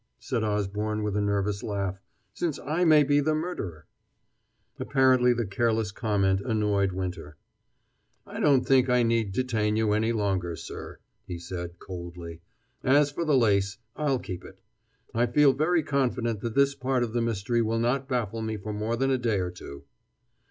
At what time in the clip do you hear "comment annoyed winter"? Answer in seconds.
5.91-7.37